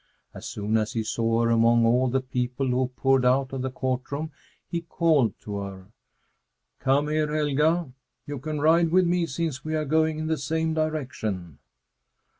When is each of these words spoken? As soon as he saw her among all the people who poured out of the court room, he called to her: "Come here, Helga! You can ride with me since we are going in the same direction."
As 0.33 0.47
soon 0.47 0.77
as 0.77 0.93
he 0.93 1.03
saw 1.03 1.43
her 1.43 1.51
among 1.51 1.85
all 1.85 2.09
the 2.09 2.21
people 2.21 2.67
who 2.69 2.87
poured 2.95 3.23
out 3.23 3.53
of 3.53 3.61
the 3.61 3.69
court 3.69 4.11
room, 4.11 4.31
he 4.67 4.81
called 4.81 5.35
to 5.41 5.59
her: 5.59 5.89
"Come 6.79 7.07
here, 7.07 7.31
Helga! 7.31 7.91
You 8.25 8.39
can 8.39 8.59
ride 8.59 8.89
with 8.89 9.05
me 9.05 9.27
since 9.27 9.63
we 9.63 9.75
are 9.75 9.85
going 9.85 10.17
in 10.17 10.25
the 10.25 10.39
same 10.39 10.73
direction." 10.73 11.59